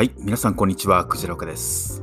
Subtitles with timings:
[0.00, 2.02] はい、皆さんこんにちは、クジラ岡です。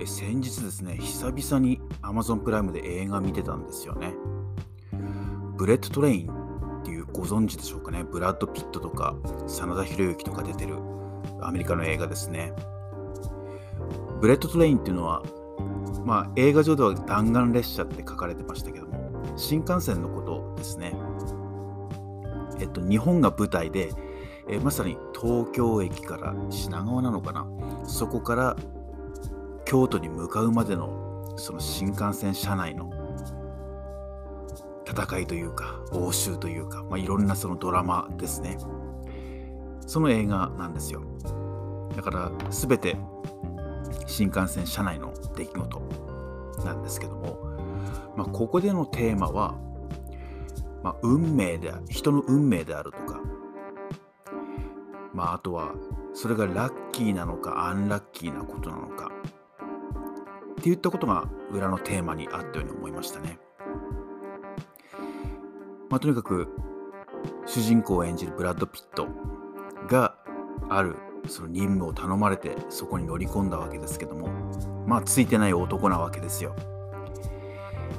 [0.00, 4.14] え先日ですね、久々に Amazon プライムで映画見てたんですよね。
[5.58, 6.32] ブレットトレイン
[6.80, 8.04] っていうご存知でしょうかね。
[8.04, 9.14] ブラッド・ピットとか
[9.46, 10.78] 真田広之とか出てる
[11.42, 12.54] アメリカの映画ですね。
[14.22, 15.22] ブレットトレインっていうのは、
[16.06, 20.94] まあ映画上では弾丸列車って書かれてましたけども、新幹線のことですね。
[22.60, 23.90] えっと、日本が舞台で、
[24.48, 27.46] えーまさに東京駅から品川なのかな？
[27.84, 28.56] そこから
[29.64, 32.90] 京都に向かうまでのその新幹線車内の
[34.86, 38.58] 戦いというか応酬というか、まあ、いろんなそのドラマですね。
[39.86, 41.02] その映画なんですよ。
[41.96, 42.96] だから全て
[44.06, 45.82] 新幹線車内の出来事
[46.64, 47.38] なんですけども、
[48.16, 49.54] まあ、ここでのテーマは、
[50.82, 53.20] まあ、運命で人の運命であるとか
[55.14, 55.74] まあ、あとは
[56.14, 59.10] それがラッキーなのかアンラッキーなことなのか
[60.60, 63.38] っていったことが裏のテーマにあったように思いましたね。
[65.90, 66.48] まあ、とにかく
[67.44, 69.08] 主人公を演じるブラッド・ピット
[69.88, 70.16] が
[70.70, 70.96] ある
[71.28, 74.28] その任務を頼まれてそこに乗り込んだわけですけども
[74.86, 76.54] まあついてない男なわけですよ。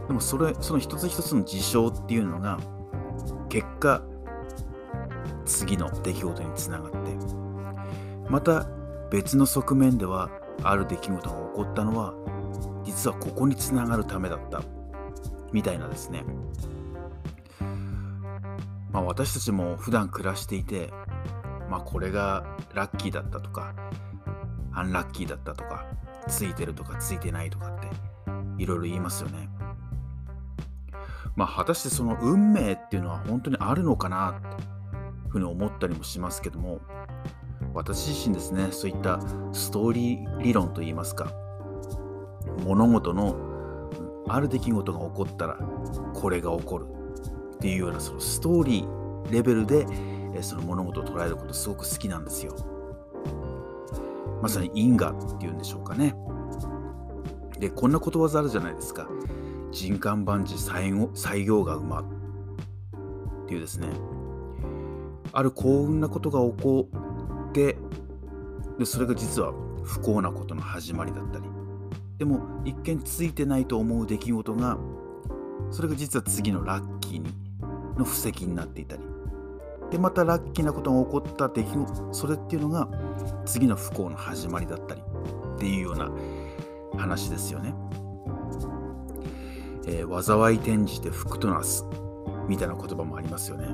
[0.08, 2.58] でもそれその一つ一つの事象っていうのが
[3.50, 4.02] 結果
[5.54, 6.98] 次の出来事につながって
[8.28, 8.68] また
[9.12, 10.32] 別の側面では
[10.64, 12.14] ある出来事が起こったのは
[12.84, 14.64] 実はここにつながるためだった
[15.52, 16.26] みたいなですね。
[18.92, 20.92] まあ私たちも普段暮らしていて
[21.70, 22.44] まあこれが
[22.74, 23.76] ラッキーだったとか
[24.74, 25.86] アンラッキーだったとか
[26.28, 27.88] ついてるとかついてないとかって
[28.62, 29.50] いろいろ言いますよね。
[31.36, 34.73] まあ果たしてその運命っていうのは本当にあるのかなって
[35.34, 36.80] ふうに思ったりもしますけども
[37.74, 39.20] 私自身ですねそういった
[39.52, 41.34] ストーリー理論といいますか
[42.64, 43.36] 物事の
[44.30, 45.58] ある出来事が起こったら
[46.14, 46.86] これが起こる
[47.56, 49.88] っていうようなそのストーリーレベルで
[50.42, 52.56] その物事を捉えることすごく好きなんですよ。
[54.42, 56.16] まさに因果っていうんでしょうかね。
[57.60, 59.08] でこんなことわざあるじゃないですか。
[59.72, 62.06] 人間万事採用が馬っ
[63.48, 63.88] ていうですね。
[65.34, 66.88] ある幸運なことが起こ
[67.50, 67.76] って
[68.78, 69.52] でそれが実は
[69.84, 71.46] 不幸なことの始まりだったり
[72.20, 74.78] でも一見ついてないと思う出来事が
[75.72, 77.34] それが実は次のラッキーに
[77.98, 79.04] の布石になっていたり
[79.92, 82.88] でまたラッキーなことが起こった出来事それっていうのが
[83.46, 85.02] 次の不幸の始まりだったり
[85.56, 86.12] っていうような
[86.98, 87.74] 話ですよね。
[89.86, 91.86] えー、災い転じて福となす
[92.48, 93.68] みたいな言葉もありますよね。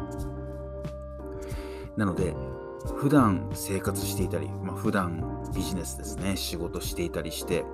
[1.99, 2.33] なので
[2.95, 7.65] 普段生活していたり、まあ、普段ビジネスですね仕事していたりして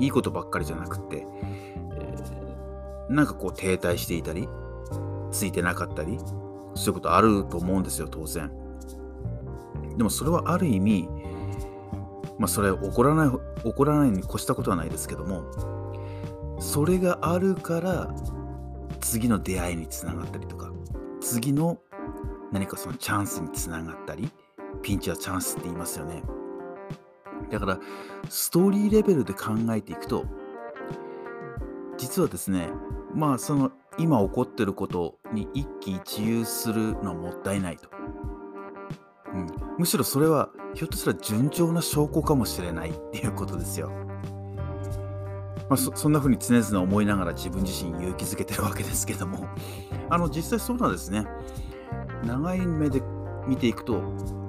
[0.00, 4.48] いいことばっかりじゃなくて、えー、なんかこう停滞していたり
[5.30, 6.18] ついてなかったり
[6.74, 8.50] そういうことあると思うんですよ当然。
[9.96, 11.08] でもそれはある意味
[12.38, 15.44] まあそれ起こらない起こらないに越したことはないですけども
[16.60, 18.14] それがあるから
[19.00, 20.72] 次の出会いにつながったりとか
[21.20, 21.78] 次の
[22.52, 24.30] 何かそのチャンスにつながったり
[24.82, 26.22] ピンチはチャンスって言いますよね。
[27.50, 27.78] だから
[28.28, 30.24] ストーリーレベルで考えていくと
[31.96, 32.68] 実はですね
[33.14, 37.88] まあその今起こってることに一喜一憂するのはもったいないと、
[39.32, 39.46] うん、
[39.78, 43.90] むしろそれはひょっとしたら順調な証拠かもしれないっていうことですよ。
[45.68, 49.46] まあ、そそんな風に常々思いながら自分自身勇気づけてるわけですけども。
[50.10, 51.26] あの実際そうなんですね。
[52.24, 53.02] 長い目で
[53.46, 54.02] 見ていくと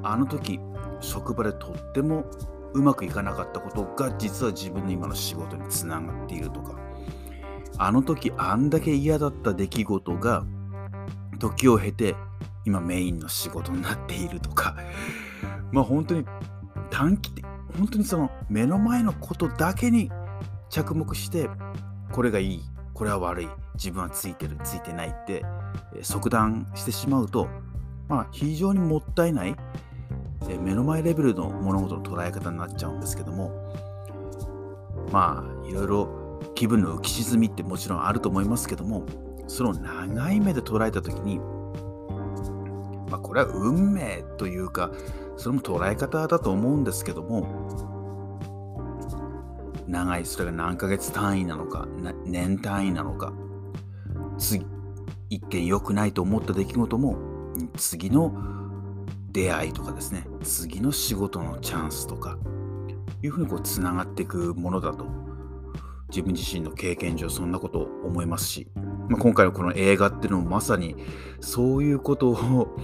[0.04, 0.60] あの時
[1.00, 2.26] 職場でとっても
[2.74, 6.78] うまくいかなかったことが実は自分の今の仕事につながっているとか。
[7.82, 10.44] あの時あんだけ嫌だった出来事が
[11.40, 12.14] 時を経て
[12.66, 14.76] 今メインの仕事になっているとか。
[15.72, 16.26] まあ本当に
[16.90, 17.46] 短期的
[17.78, 20.12] 本当にその目の前のことだけに
[20.70, 21.50] 着目して
[22.12, 22.62] これがいい。
[23.00, 23.48] これは悪い。
[23.76, 24.58] 自分はついてる。
[24.62, 25.46] ついてないって
[26.02, 27.48] 即断してしまうと、
[28.10, 29.56] まあ、非常にもったいない
[30.62, 33.52] 目の前レベルの物事の捉え方になっちゃうんですけども
[35.14, 39.06] まあいろいろ気分の浮き沈みってもちろんあると思いますけども
[39.48, 41.40] その長い目で捉えた時に
[43.10, 44.92] まあこれは運命というか
[45.38, 47.89] それも捉え方だと思うんですけども
[49.90, 50.26] 長い。
[50.26, 51.88] それが何ヶ月単位なのか
[52.26, 53.34] 年単位なのか。
[54.38, 54.66] 次
[55.30, 57.18] 一見良くないと思った出来事も
[57.76, 58.34] 次の
[59.32, 60.26] 出会いとかですね。
[60.44, 62.38] 次の仕事のチャンスとか
[63.22, 65.06] いうふうにこうつながっていくものだと。
[66.10, 68.68] 自分自身の経験上そんなことを思いますし、
[69.10, 70.96] まあ、今回のこの映画っていうのもまさに
[71.40, 72.76] そういうことを、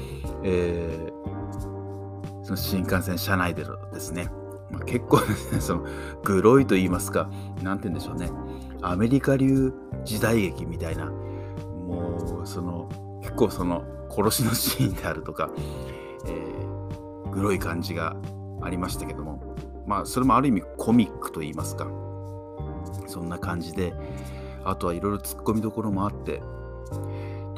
[0.44, 4.30] えー、その新幹線車内でのですね、
[4.72, 5.86] まあ、結構ですねその
[6.24, 7.30] グロいと言いますか
[7.62, 8.30] 何て言うんでしょうね。
[8.82, 9.74] アメリカ流
[10.04, 11.06] 時代劇みたいな。
[11.06, 12.90] もうその
[13.22, 15.52] 結構その殺しのシーンであるとか、
[16.26, 18.16] えー、グロい感じが
[18.62, 19.56] ありましたけども。
[19.86, 21.88] まあそれもある意味コミックと言いますか。
[23.08, 23.94] そんな感じで
[24.64, 26.42] あとはいろいろ突っ込みどころもあって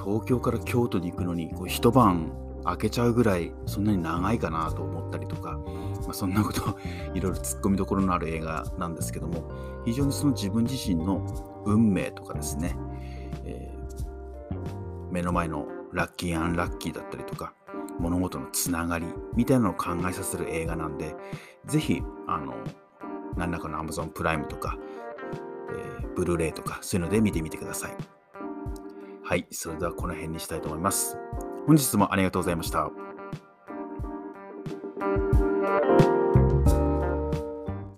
[0.04, 2.31] 東京から京都に行くのにこう一晩
[2.63, 5.59] 開けちゃうぐらいそんなに長いかなと思ったりとか、
[6.07, 6.77] まあ、そんなこと
[7.13, 9.50] いろいろ突っ込みどころのある映画なんですけども
[9.86, 11.25] 非常にその自分自身の
[11.65, 12.75] 運命とかですね、
[13.45, 17.54] えー、目の前のラッキーアンラッキーだったりとか
[18.00, 19.06] 物事のつながり
[19.36, 21.15] みたいなのを考えさせる映画なんで
[21.65, 22.54] ぜひあの
[23.36, 24.77] 何らかの Amazon プライムとか
[25.69, 27.95] えー、ブルーレイとかそういうので見てみてください。
[29.24, 31.18] はい、それではこの辺にしたいと思います。
[31.65, 33.06] 本日もありがとうございました。